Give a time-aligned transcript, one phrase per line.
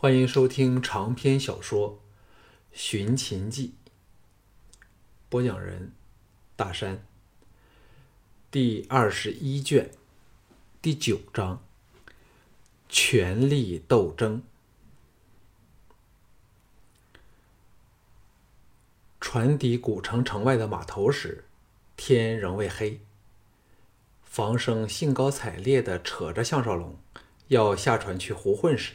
[0.00, 1.94] 欢迎收听长篇小说
[2.70, 3.74] 《寻秦记》，
[5.28, 5.92] 播讲人
[6.54, 7.04] 大山，
[8.48, 9.90] 第二十一卷，
[10.80, 11.60] 第九章：
[12.88, 14.44] 权力斗争。
[19.20, 21.46] 船抵古城城外的码头时，
[21.96, 23.00] 天仍未黑。
[24.22, 26.96] 房生兴高采烈地扯着项少龙
[27.48, 28.94] 要下船去胡混时，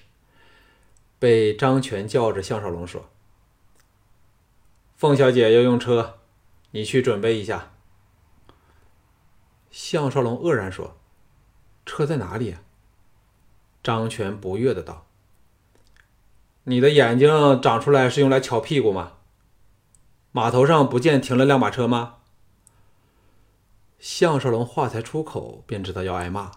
[1.24, 3.10] 被张全叫着，向少龙说
[4.98, 6.20] ：“凤小姐要用车，
[6.72, 7.72] 你去准备一下。”
[9.72, 10.98] 项少龙愕然说
[11.88, 12.58] ：“车在哪里？”
[13.82, 15.06] 张全不悦的道
[16.66, 17.30] ：“你的眼睛
[17.62, 19.14] 长出来是用来瞧屁股吗？
[20.34, 22.18] 码头上不见停了辆马车吗？”
[23.98, 26.52] 项少龙话才出口，便知道要挨骂。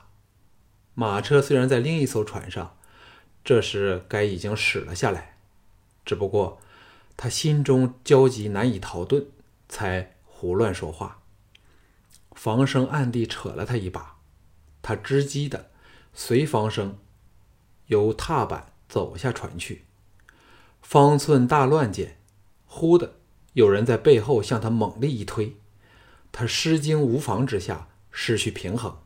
[0.95, 2.76] 马车虽然在另一艘船上。
[3.47, 5.37] 这时该已经驶了下来，
[6.05, 6.59] 只不过
[7.17, 9.27] 他心中焦急难以逃遁，
[9.69, 11.23] 才胡乱说话。
[12.33, 14.17] 房生暗地扯了他一把，
[14.83, 15.71] 他知机的
[16.13, 16.99] 随房生
[17.87, 19.85] 由踏板走下船去。
[20.83, 22.19] 方寸大乱间，
[22.67, 23.15] 忽的
[23.53, 25.55] 有人在背后向他猛力一推，
[26.33, 28.99] 他失惊无防之下失去平衡，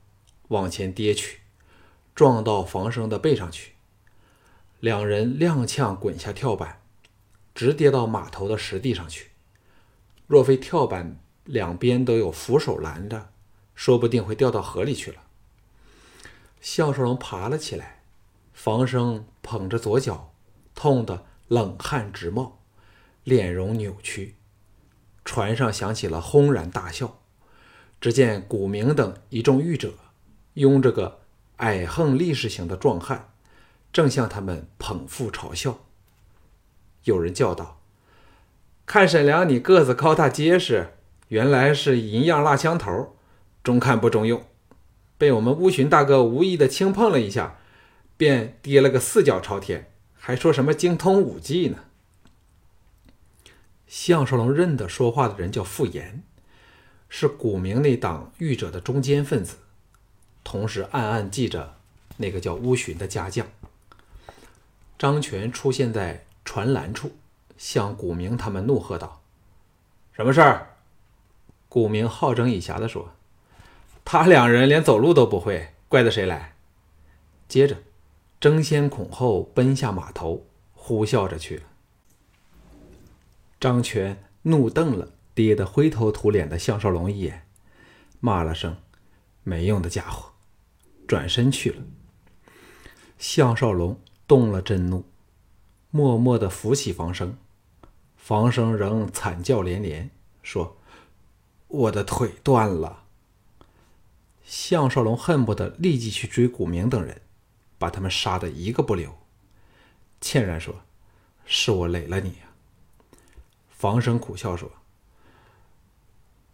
[0.48, 1.40] 往前跌去，
[2.14, 3.74] 撞到房生的背上去。
[4.80, 6.80] 两人踉跄滚下跳板，
[7.54, 9.30] 直跌到码头的石地上去。
[10.26, 13.30] 若非跳板两边都有扶手拦着，
[13.74, 15.22] 说不定会掉到河里去了。
[16.62, 18.02] 项少龙爬了起来，
[18.54, 20.32] 房生捧着左脚，
[20.74, 22.60] 痛得冷汗直冒，
[23.24, 24.36] 脸容扭曲。
[25.24, 27.18] 船上响起了轰然大笑。
[28.00, 29.92] 只见古明等一众御者
[30.54, 31.20] 拥着个
[31.56, 33.34] 矮横力士型的壮汉。
[33.92, 35.78] 正向他们捧腹嘲笑。
[37.04, 37.80] 有人叫道
[38.86, 40.94] ：“看沈良，你个子高大结实，
[41.28, 43.16] 原来是银样蜡枪头，
[43.62, 44.44] 中看不中用。
[45.16, 47.58] 被我们乌巡大哥无意的轻碰了一下，
[48.16, 51.78] 便跌了个四脚朝天，还说什么精通武技呢？”
[53.86, 56.22] 项少龙认得说话的人叫傅岩，
[57.08, 59.56] 是古明那党御者的中间分子，
[60.44, 61.76] 同时暗暗记着
[62.18, 63.46] 那个叫乌巡的家将。
[65.00, 67.12] 张全出现在船栏处，
[67.56, 69.22] 向古明他们怒喝道
[70.12, 70.76] ：“什么事儿？”
[71.70, 73.14] 古明好整以暇地说
[74.04, 76.54] ：“他两人连走路都不会，怪得谁来？”
[77.48, 77.78] 接着
[78.38, 80.44] 争先恐后奔下码头，
[80.74, 81.62] 呼啸着去了。
[83.58, 87.46] 张全怒瞪了跌得灰头土脸的项少龙一眼，
[88.20, 88.76] 骂了声
[89.44, 90.32] ：“没用的家伙！”
[91.08, 91.82] 转身去了。
[93.16, 93.98] 项少龙。
[94.30, 95.04] 动了真怒，
[95.90, 97.36] 默默的扶起房生，
[98.16, 100.08] 房生仍惨叫连连，
[100.40, 100.76] 说
[101.66, 103.02] ：“我的腿断了。”
[104.46, 107.22] 项少龙恨不得立即去追古明等人，
[107.76, 109.18] 把他们杀的一个不留。
[110.20, 110.76] 歉然说
[111.44, 113.16] ：“是我累了你呀。”
[113.68, 114.70] 房生苦笑说：“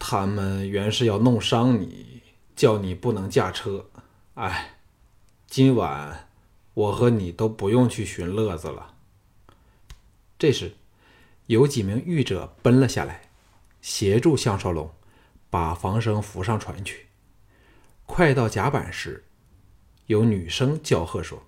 [0.00, 2.22] 他们原是要弄伤你，
[2.56, 3.90] 叫你不能驾车。
[4.32, 4.78] 哎，
[5.46, 6.22] 今晚。”
[6.76, 8.96] 我和你都不用去寻乐子了。
[10.38, 10.74] 这时，
[11.46, 13.30] 有几名御者奔了下来，
[13.80, 14.92] 协助项少龙
[15.48, 17.06] 把房生扶上船去。
[18.04, 19.24] 快到甲板时，
[20.04, 21.44] 有女生叫喝说：“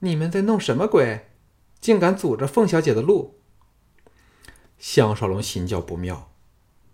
[0.00, 1.28] 你们在弄什么鬼？
[1.78, 3.38] 竟敢阻着凤小姐的路！”
[4.80, 6.32] 项少龙心叫不妙，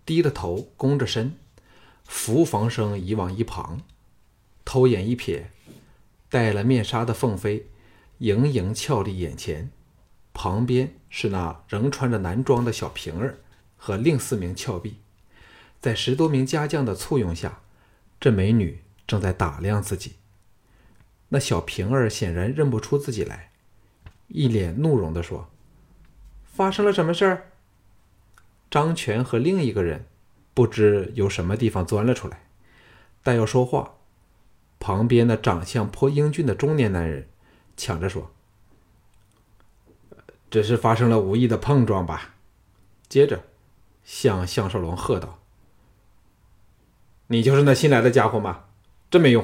[0.05, 1.37] 低着头，弓着身，
[2.03, 3.79] 扶房生移往一旁，
[4.65, 5.45] 偷眼一瞥。
[6.29, 7.67] 戴了面纱的凤飞，
[8.17, 9.71] 盈盈俏立眼前，
[10.33, 13.37] 旁边是那仍穿着男装的小平儿
[13.77, 14.97] 和另四名俏婢，
[15.79, 17.61] 在十多名家将的簇拥下，
[18.19, 20.15] 这美女正在打量自己。
[21.29, 23.51] 那小平儿显然认不出自己来，
[24.27, 25.49] 一脸怒容地说
[26.45, 27.51] ：“发生了什么事儿？”
[28.69, 30.05] 张全和另一个人
[30.53, 32.47] 不知由什么地方钻了出来，
[33.23, 33.94] 但要说话。
[34.85, 37.27] 旁边的长相颇英俊的中年男人
[37.75, 38.31] 抢着说
[40.51, 42.35] ：“只是发生了无意的碰撞吧。”
[43.09, 43.45] 接着
[44.03, 45.39] 向项少龙喝道
[47.25, 48.65] ：“你就是那新来的家伙吗？
[49.09, 49.43] 真没用，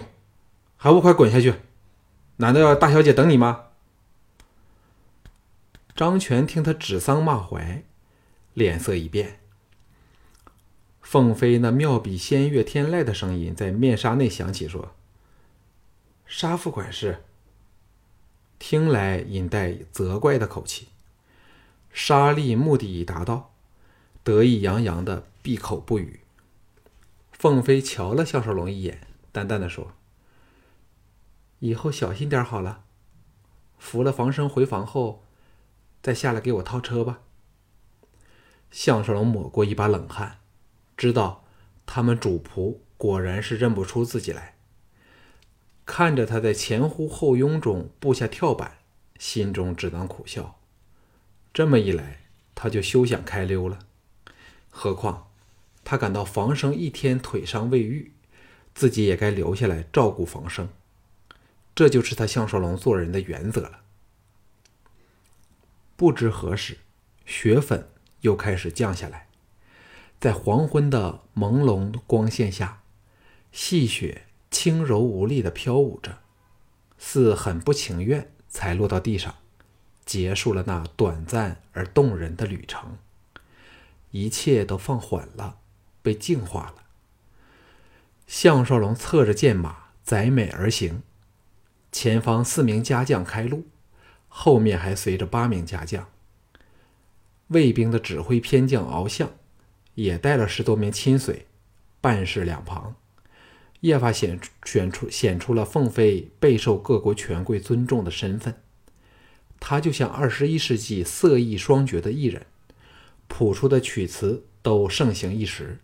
[0.77, 1.55] 还不快滚下去！
[2.37, 3.69] 难道要大小姐等你吗？”
[5.97, 7.85] 张全听他指桑骂槐，
[8.53, 9.39] 脸色一变。
[11.01, 14.93] 凤飞那妙笔仙乐天籁的声音在面纱内响起，说。
[16.33, 17.25] 杀副管事，
[18.57, 20.87] 听来隐带责怪的口气。
[21.91, 23.53] 沙利目的已达到，
[24.23, 26.21] 得意洋洋的闭口不语。
[27.33, 29.91] 凤飞瞧了项少龙一眼，淡淡的说
[31.59, 32.85] ：“以后小心点好了。
[33.77, 35.25] 扶了房生回房后，
[36.01, 37.19] 再下来给我套车吧。”
[38.71, 40.39] 项少龙抹过一把冷汗，
[40.95, 41.43] 知道
[41.85, 44.50] 他们主仆果然是认不出自己来。
[45.93, 48.77] 看着他在前呼后拥中步下跳板，
[49.19, 50.57] 心中只能苦笑。
[51.53, 52.21] 这么一来，
[52.55, 53.79] 他就休想开溜了。
[54.69, 55.27] 何况
[55.83, 58.13] 他感到房生一天腿伤未愈，
[58.73, 60.69] 自己也该留下来照顾房生。
[61.75, 63.81] 这就是他项少龙做人的原则了。
[65.97, 66.77] 不知何时，
[67.25, 67.89] 雪粉
[68.21, 69.27] 又开始降下来，
[70.21, 72.81] 在黄昏的朦胧光线下，
[73.51, 74.27] 细雪。
[74.51, 76.19] 轻柔无力的飘舞着，
[76.97, 79.35] 似很不情愿才落到地上，
[80.05, 82.97] 结束了那短暂而动人的旅程。
[84.11, 85.57] 一切都放缓了，
[86.01, 86.83] 被净化了。
[88.27, 91.01] 项少龙策着剑马载美而行，
[91.91, 93.65] 前方四名家将开路，
[94.27, 96.07] 后面还随着八名家将。
[97.47, 99.29] 卫兵的指挥偏将敖相
[99.95, 101.47] 也带了十多名亲随，
[101.99, 102.95] 半侍两旁。
[103.81, 108.55] 叶发显显出显出了凤飞备受各国权贵尊重的身份。
[109.59, 112.47] 他就像二十一世纪色艺双绝的艺人，
[113.27, 115.79] 谱出的曲词都盛行一时，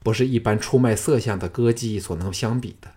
[0.00, 2.92] 不是一般出卖色相的歌姬所能相比的。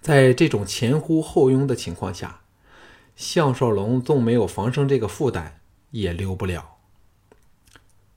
[0.00, 2.40] 在这种前呼后拥的情况下，
[3.14, 5.60] 项少龙纵没有防生这个负担，
[5.90, 6.78] 也留不了。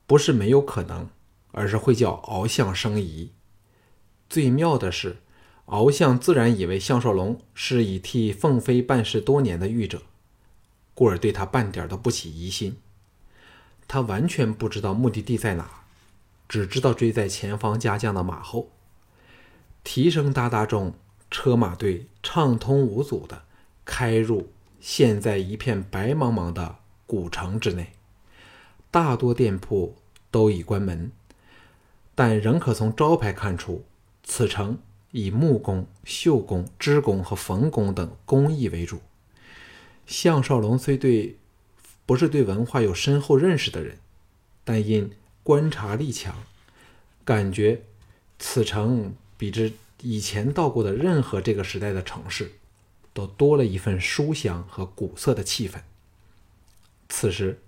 [0.06, 1.10] 不是没有可能，
[1.52, 3.32] 而是会叫敖相生疑。
[4.28, 5.18] 最妙的是，
[5.66, 10.02] 敖相自然以为项少龙是已替凤飞办事多年的御者，
[10.94, 12.76] 故而对他半点都不起疑心。
[13.86, 15.70] 他完全不知道目的地在哪，
[16.48, 18.70] 只知道追在前方家将的马后。
[19.84, 20.94] 蹄声哒哒中，
[21.30, 23.42] 车马队畅通无阻地
[23.84, 24.50] 开入
[24.80, 26.76] 现在一片白茫茫的
[27.06, 27.92] 古城之内。
[28.90, 29.96] 大多店铺
[30.30, 31.12] 都已关门，
[32.14, 33.84] 但仍可从招牌看出。
[34.24, 34.78] 此城
[35.12, 39.00] 以木工、绣工、织工和缝工等工艺为主。
[40.06, 41.36] 项少龙虽对
[42.04, 43.98] 不是对文化有深厚认识的人，
[44.64, 45.12] 但因
[45.42, 46.34] 观察力强，
[47.24, 47.82] 感觉
[48.38, 49.72] 此城比之
[50.02, 52.52] 以前到过的任何这个时代的城市，
[53.12, 55.80] 都多了一份书香和古色的气氛。
[57.08, 57.62] 此时，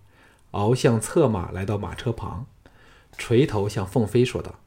[0.51, 2.47] 敖相策马来到马车旁，
[3.17, 4.59] 垂头向凤飞说道。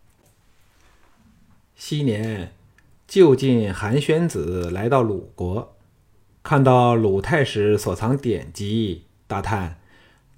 [1.81, 2.51] 昔年，
[3.07, 5.77] 就近韩宣子来到鲁国，
[6.43, 9.79] 看到鲁太史所藏典籍，大叹：“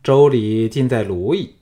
[0.04, 1.56] 周礼尽在鲁矣。”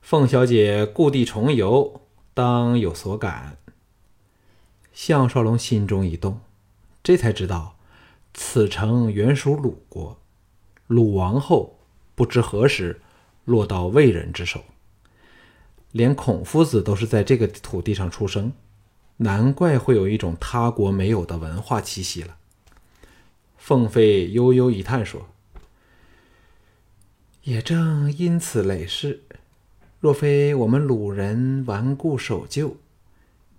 [0.00, 2.00] 凤小姐故地重游，
[2.32, 3.58] 当有所感。
[4.94, 6.40] 项少龙心中一动，
[7.02, 7.76] 这才知道
[8.32, 10.18] 此城原属鲁国，
[10.86, 11.80] 鲁王后
[12.14, 13.02] 不知何时
[13.44, 14.64] 落到魏人之手，
[15.92, 18.50] 连孔夫子都是在这个土地上出生。
[19.18, 22.36] 难怪会有一种他国没有的文化气息了。
[23.56, 25.28] 凤飞悠悠一叹说
[27.44, 29.22] ：“也正因此累世，
[30.00, 32.76] 若非我们鲁人顽固守旧，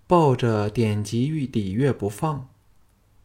[0.06, 2.48] 抱着典籍欲抵越不放，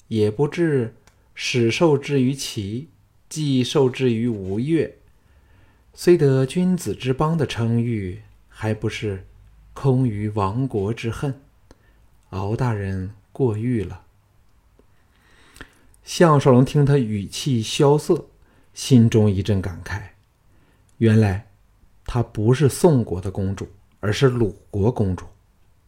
[0.07, 0.95] 也不至
[1.35, 2.89] 始受制于齐，
[3.29, 4.97] 既受制于吴越，
[5.93, 9.25] 虽得君子之邦的称誉，还不是
[9.73, 11.39] 空余亡国之恨。”
[12.33, 14.01] 敖大人过誉了。
[16.03, 18.25] 项少龙听他语气萧瑟，
[18.73, 20.01] 心中一阵感慨。
[20.97, 21.47] 原来
[22.05, 25.25] 她不是宋国的公主，而是鲁国公主。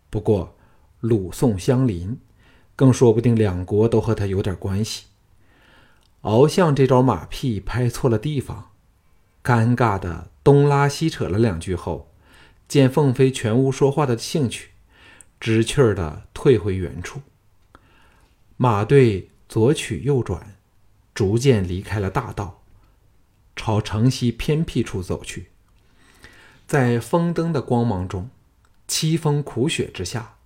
[0.10, 0.56] 不过
[1.00, 2.18] 鲁宋相邻，
[2.75, 5.06] 更说不定两国都和他有点关系。
[6.22, 8.70] 敖相这招马屁拍错了地方，
[9.44, 12.08] 尴尬的东拉西扯了两句后，
[12.68, 14.70] 见凤飞全无说话的兴趣。
[15.39, 17.22] 知趣儿的退回原处，
[18.58, 20.56] 马队左曲右转，
[21.13, 22.63] 逐渐离开了大道，
[23.56, 25.48] 朝城西偏僻处走去。
[26.65, 28.30] 在风灯的光芒中，
[28.88, 30.38] 凄风苦雪之下，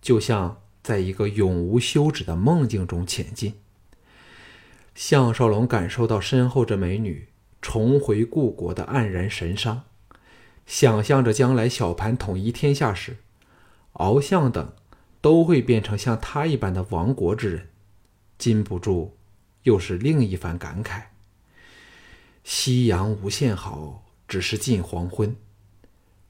[0.00, 3.54] 就像在一个永无休止的梦境中前进。
[4.94, 7.28] 项少龙感受到身后这美女
[7.60, 9.82] 重回故国的黯然神伤，
[10.64, 13.18] 想象着将来小盘统一天下时。
[13.92, 14.72] 敖相等
[15.20, 17.68] 都会变成像他一般的亡国之人，
[18.38, 19.16] 禁不住
[19.64, 21.02] 又是另一番感慨：
[22.44, 25.36] 夕阳无限好，只是近黄昏。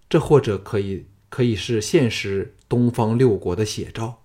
[0.09, 4.23] 这或者可以可以是现实东方六国的写照。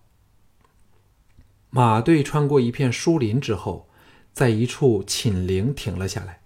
[1.69, 3.89] 马队穿过一片树林之后，
[4.31, 6.41] 在一处寝陵停了下来。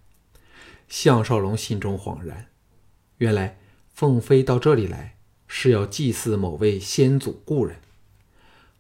[0.88, 2.48] 项少龙心中恍然，
[3.17, 3.60] 原来
[3.94, 5.17] 凤飞到这里来
[5.48, 7.77] 是要祭祀某位先祖故人。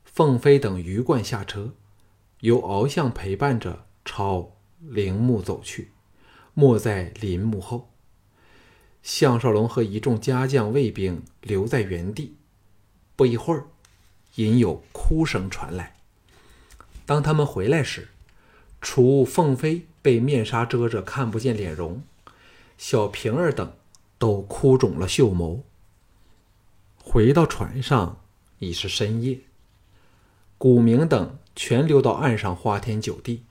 [0.03, 1.73] 凤飞等鱼贯下车，
[2.41, 5.91] 由敖相陪伴着朝陵墓走去，
[6.53, 7.89] 没在林木后。
[9.03, 12.35] 项少龙和一众家将卫兵留在原地。
[13.15, 13.67] 不一会儿，
[14.35, 15.95] 隐有哭声传来。
[17.05, 18.09] 当他们回来时，
[18.81, 22.03] 除凤飞被面纱遮着，看不见脸容，
[22.77, 23.73] 小平儿等
[24.17, 25.61] 都哭肿了秀眸。
[27.09, 28.21] 回到船上
[28.59, 29.39] 已是深夜，
[30.57, 33.45] 古明等全溜到岸上花天酒地，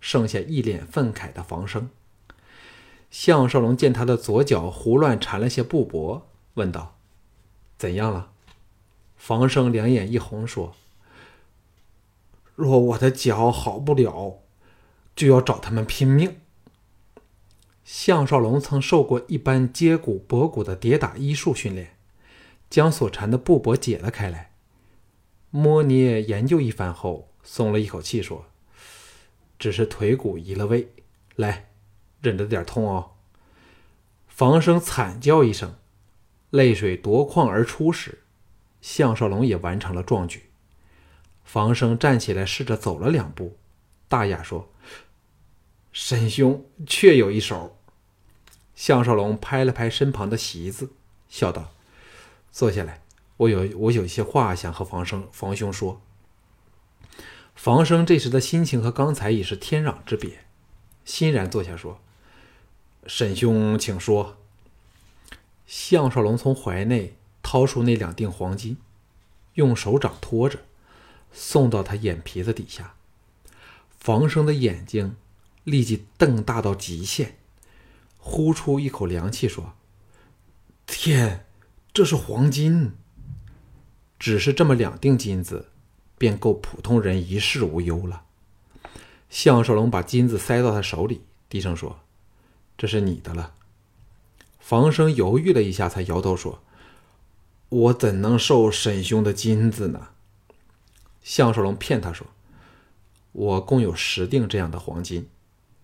[0.00, 1.90] 剩下一脸愤慨的房生。
[3.10, 6.22] 项少龙见他的左脚胡乱缠了些布帛，
[6.54, 6.96] 问道
[7.76, 8.30] ：“怎样了？”
[9.18, 10.74] 房生两眼一红，说
[12.56, 14.38] ：“若我的脚好不了，
[15.14, 16.38] 就要找他们拼命。”
[17.84, 21.93] 项少龙曾受过一般接骨博骨的跌打医术训练，
[22.68, 24.52] 将所缠的布帛解了开来，
[25.50, 28.46] 摸捏研究一番后，松了一口气，说
[29.58, 30.88] ：“只是腿骨移了位，
[31.36, 31.70] 来。”
[32.22, 33.10] 忍着点痛哦。
[34.26, 35.76] 房生惨叫一声，
[36.48, 38.22] 泪水夺眶而出时，
[38.80, 40.44] 项少龙也完成了壮举。
[41.44, 43.58] 房生站起来，试着走了两步，
[44.08, 44.72] 大雅说
[45.92, 47.76] ：“沈兄确有一手。”
[48.74, 50.92] 项少龙拍了拍身旁的席子，
[51.28, 51.72] 笑道
[52.54, 53.02] ：“坐下来，
[53.36, 56.00] 我有我有一些话想和房生房兄说。”
[57.56, 60.44] 房生这时的心情和刚才已是天壤之别，
[61.04, 62.00] 欣然坐下说。
[63.08, 64.38] 沈兄，请说。
[65.66, 68.76] 项少龙从怀内掏出那两锭黄金，
[69.54, 70.60] 用手掌托着，
[71.32, 72.94] 送到他眼皮子底下。
[73.98, 75.16] 房生的眼睛
[75.64, 77.38] 立即瞪大到极限，
[78.18, 79.74] 呼出一口凉气，说
[80.86, 81.46] ：“天，
[81.94, 82.90] 这是黄金！
[84.18, 85.68] 只是这么两锭金子，
[86.18, 88.24] 便够普通人一世无忧了。”
[89.30, 92.00] 项少龙把金子塞到他手里，低声说。
[92.76, 93.54] 这是你的了。
[94.58, 96.64] 房生犹豫了一下，才摇头说
[97.70, 100.08] ：“我怎能受沈兄的金子呢？”
[101.22, 102.26] 项少龙骗他说
[103.30, 105.28] ：“我共有十锭这样的黄金，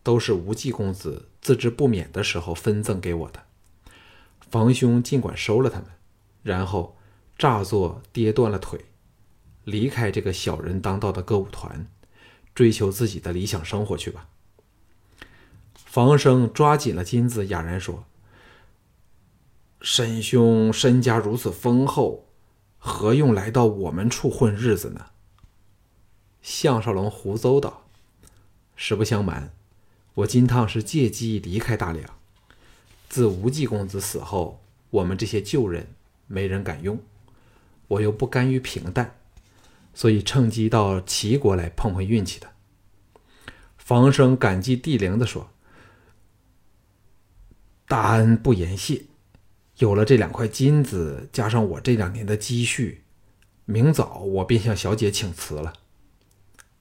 [0.02, 3.44] 都是无忌公子自知不免的时候分赠给我的。
[4.50, 5.86] 房兄尽管收了他们，
[6.42, 6.96] 然后
[7.38, 8.86] 诈作跌断了腿，
[9.64, 11.86] 离开这个小人当道的歌舞团，
[12.54, 14.28] 追求自己的理想生活去吧。”
[15.74, 18.04] 房生抓紧了金子，哑然说
[19.82, 22.26] ：“沈兄身家如此丰厚，
[22.78, 25.06] 何用来到我们处混日子呢？”
[26.42, 27.88] 项少龙胡诌道
[28.76, 29.52] ：“实不相瞒，
[30.14, 32.08] 我金汤是借机离开大梁。
[33.08, 35.88] 自无忌公子死后，我们这些旧人
[36.30, 36.96] 没人敢用，
[37.88, 39.16] 我又不甘于平淡，
[39.92, 42.52] 所以趁机到齐国来碰碰运气的。”
[43.76, 45.50] 房生感激涕零的说。
[47.88, 49.06] 大恩不言谢。
[49.78, 53.02] 有了这两块金子，加上我这两年的积蓄，
[53.64, 55.72] 明早我便向小姐请辞了。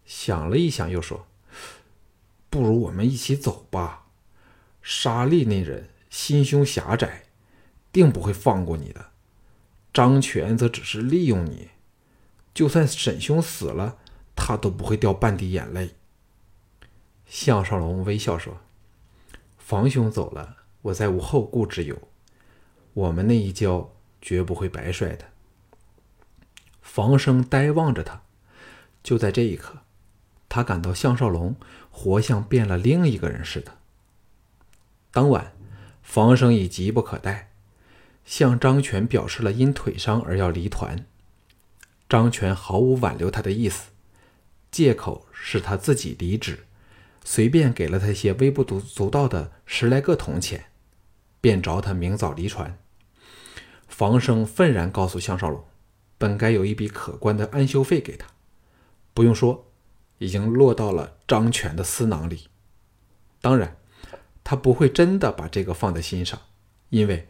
[0.05, 1.25] 想了一想，又说
[2.51, 4.05] ：“不如我们一起走吧。
[4.83, 7.23] 沙利那人心胸狭窄，
[7.91, 9.11] 定不会放过你的。
[9.93, 11.69] 张全则只是利用你，
[12.53, 13.97] 就算沈兄死了，
[14.35, 15.95] 他都不会掉半滴眼泪。”
[17.25, 18.57] 项少龙微笑说
[19.57, 22.07] ：“房兄走了。”我再无后顾之忧，
[22.93, 23.91] 我们那一跤
[24.21, 25.25] 绝不会白摔的。
[26.81, 28.21] 房生呆望着他，
[29.03, 29.79] 就在这一刻，
[30.47, 31.57] 他感到项少龙
[31.91, 33.77] 活像变了另一个人似的。
[35.11, 35.51] 当晚，
[36.01, 37.48] 房生已急不可待，
[38.29, 41.03] 向张全表示了因腿伤而要离团。
[42.07, 43.89] 张全毫无挽留他的意思，
[44.69, 46.59] 借口是他自己离职，
[47.23, 50.65] 随便给了他些微不足足道的十来个铜钱。
[51.41, 52.77] 便着他明早离船。
[53.87, 55.63] 房生愤然告诉项少龙，
[56.19, 58.27] 本该有一笔可观的安修费给他，
[59.15, 59.65] 不用说，
[60.19, 62.49] 已经落到了张全的私囊里。
[63.41, 63.77] 当然，
[64.43, 66.39] 他不会真的把这个放在心上，
[66.89, 67.27] 因为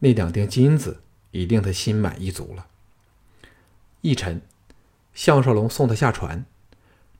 [0.00, 2.66] 那两锭金子已令他心满意足了。
[4.00, 4.42] 一晨，
[5.14, 6.44] 项少龙送他下船，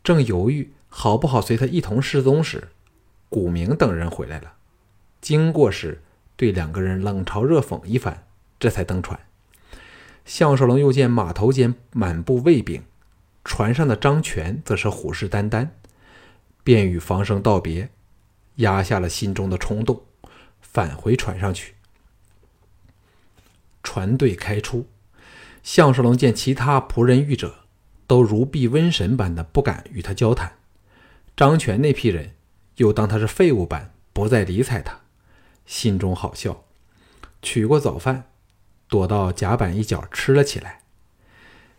[0.02, 2.68] 正犹豫好不好随他一同失踪时，
[3.28, 4.54] 古明等人回来了。
[5.20, 6.02] 经过时，
[6.36, 8.24] 对两个人冷嘲热讽一番，
[8.58, 9.20] 这才登船。
[10.24, 12.82] 项少龙又见码头间满布卫兵，
[13.44, 15.68] 船上的张全则是虎视眈眈，
[16.64, 17.90] 便与房生道别，
[18.56, 20.02] 压下了心中的冲动，
[20.62, 21.74] 返回船上去。
[23.82, 24.86] 船队开出，
[25.62, 27.64] 项少龙见其他仆人御者
[28.06, 30.58] 都如避瘟神般的不敢与他交谈，
[31.36, 32.34] 张全那批人
[32.76, 35.00] 又当他是废物般不再理睬他，
[35.64, 36.64] 心中好笑，
[37.42, 38.26] 取过早饭。
[38.88, 40.80] 躲到甲板一角吃了起来，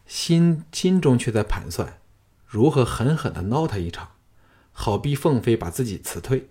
[0.06, 2.00] 心心中却在盘算
[2.46, 4.12] 如何狠狠地闹他一场，
[4.72, 6.48] 好逼凤飞把自己辞退，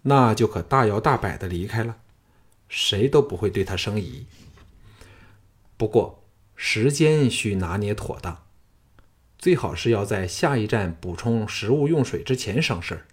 [0.00, 1.98] 那就可大摇大摆地离开了，
[2.70, 4.24] 谁都不会对他生疑。
[5.78, 8.44] 不过时间需拿捏妥当，
[9.38, 13.06] 最好是要在下一站补充食物用水之前省事儿，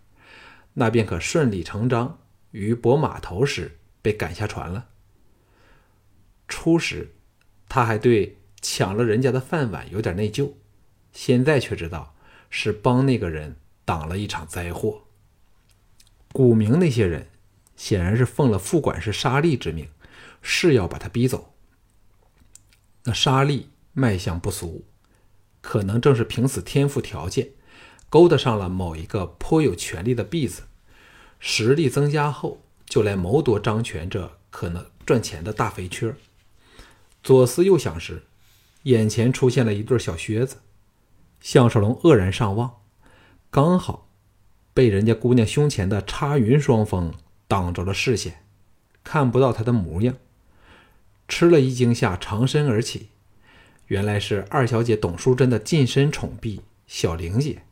[0.74, 2.20] 那便可顺理成章
[2.50, 4.88] 于泊码头时被赶下船了。
[6.48, 7.14] 初时，
[7.70, 10.54] 他还对抢了人家的饭碗有点内疚，
[11.14, 12.16] 现在却知道
[12.50, 15.04] 是帮那个人挡了一场灾祸。
[16.32, 17.28] 古明那些人
[17.76, 19.88] 显然是奉了副管事沙利之命，
[20.42, 21.55] 是要把他逼走。
[23.06, 24.86] 那沙利卖相不俗，
[25.62, 27.50] 可能正是凭此天赋条件，
[28.10, 30.64] 勾搭上了某一个颇有权力的婢子，
[31.40, 36.16] 实力增加后，就来谋夺张权这可能赚钱的大肥缺。
[37.24, 38.24] 左思右想时，
[38.84, 40.58] 眼前出现了一对小靴子。
[41.42, 42.82] 项少龙愕然上望，
[43.52, 44.10] 刚好
[44.74, 47.14] 被人家姑娘胸前的插云双峰
[47.48, 48.44] 挡着了视线，
[49.04, 50.16] 看不到她的模样。
[51.28, 53.10] 吃了一惊下，长身而起，
[53.88, 57.64] 原来是二小姐董淑贞的近身宠婢小玲姐。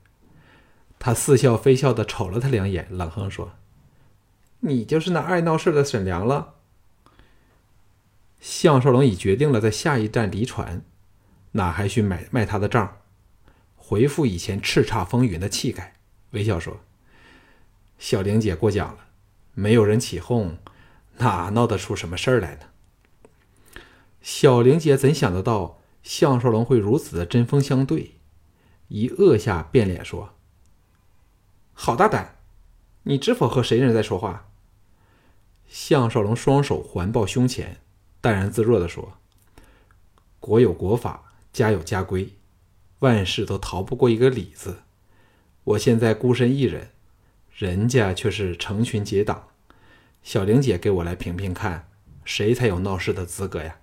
[1.00, 3.54] 她似笑非笑的瞅了他两眼，冷哼说
[4.62, 6.56] ：“你就是那爱闹事的沈良了。”
[8.39, 10.84] 项少龙已决定了在下一站离船，
[11.52, 12.98] 哪还需买卖他的账？
[13.76, 15.94] 回复以前叱咤风云的气概，
[16.32, 16.80] 微笑说
[18.00, 19.08] ：“小玲姐过奖了，
[19.54, 20.58] 没有人起哄，
[21.18, 22.62] 哪闹得出什么事儿来呢？”
[24.24, 28.16] 小玲姐怎想得到项少龙会如此的针锋相对，
[28.88, 30.34] 一愕下变脸说
[31.74, 32.38] ：“好大胆！
[33.04, 34.50] 你知否和谁人在说话？”
[35.68, 37.82] 项少龙双手环抱胸前。
[38.22, 39.18] 淡然自若地说
[40.40, 42.38] ：“国有国法，家有家规，
[43.00, 44.84] 万事都逃不过一个理字。
[45.66, 46.92] 我现在孤身一人，
[47.54, 49.50] 人家却是成群结党。
[50.22, 51.90] 小玲姐，给我来评评看，
[52.24, 53.80] 谁才有闹事的资格呀？”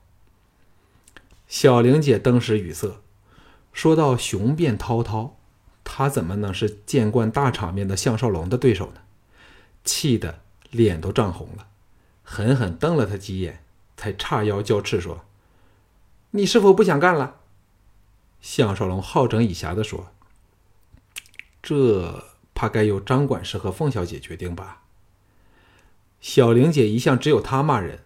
[1.50, 3.00] 小玲姐登时语塞，
[3.72, 5.36] 说到雄辩滔滔，
[5.82, 9.00] 她怎么能是见惯大场面的项少龙的对手呢？
[9.84, 11.66] 气得脸都涨红了，
[12.22, 13.64] 狠狠瞪了他几眼。
[13.96, 15.24] 才叉腰交斥说
[16.30, 17.40] ：“你是否不想干了？”
[18.40, 20.12] 项少龙好整以暇的说
[21.60, 24.84] ：“这怕该由张管事和凤小姐决定吧。”
[26.22, 28.04] 小玲姐一向只有她骂人，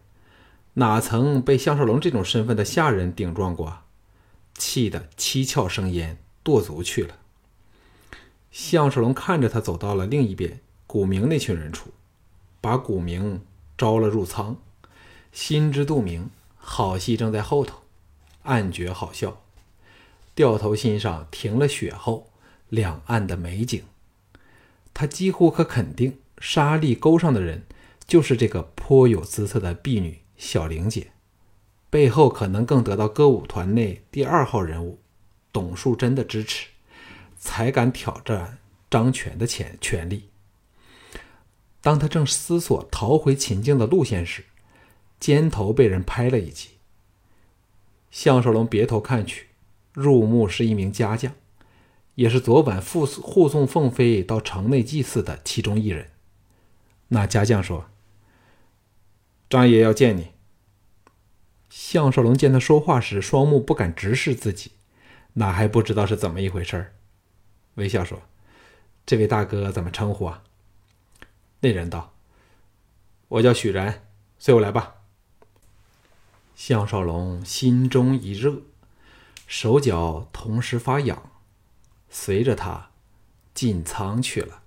[0.75, 3.81] 哪曾被项少龙这种身份的下人顶撞过？
[4.57, 7.19] 气得七窍生烟，跺足去了。
[8.51, 11.91] 项少龙看着他走到了另一边，古明那群人处，
[12.61, 13.43] 把古明
[13.77, 14.57] 招了入仓。
[15.33, 17.83] 心知肚明，好戏正在后头，
[18.43, 19.43] 暗觉好笑，
[20.35, 22.31] 掉头欣赏停了雪后
[22.69, 23.83] 两岸的美景。
[24.93, 27.65] 他几乎可肯定，沙砾沟上的人
[28.07, 31.13] 就是这个颇有姿色的婢女小玲姐，
[31.91, 34.99] 背后可能更得到歌舞团内第二号人物
[35.53, 36.69] 董树贞的支持，
[37.39, 38.59] 才敢挑战
[38.91, 40.29] 张权的权权力。
[41.81, 44.45] 当他正思索逃回秦境的路线时，
[45.21, 46.71] 肩头被人拍了一击。
[48.11, 49.49] 项少龙别头看去，
[49.93, 51.33] 入目是一名家将，
[52.15, 56.11] 也是昨晚护护送凤飞到城内祭祀的其中一人。
[57.09, 57.91] 那家将说
[59.49, 60.33] ：“张爷要见你。”
[61.69, 64.73] 项少龙见他说话时双目不敢直视自己，
[65.35, 66.95] 哪还不知道是怎么一回事儿
[67.75, 68.23] 微笑说
[69.05, 70.45] ：“这位大哥怎么称呼啊？”
[71.61, 72.15] 那人道
[73.29, 74.07] ：“我叫许然，
[74.39, 74.97] 随我来吧。”
[76.55, 78.63] 项少龙心中一热，
[79.47, 81.31] 手脚同时发痒，
[82.09, 82.91] 随着他
[83.53, 84.64] 进仓去了。